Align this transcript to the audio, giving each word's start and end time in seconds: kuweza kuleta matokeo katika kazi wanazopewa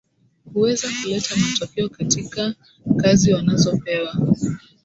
kuweza 0.53 0.87
kuleta 1.03 1.35
matokeo 1.35 1.89
katika 1.89 2.53
kazi 2.97 3.33
wanazopewa 3.33 4.15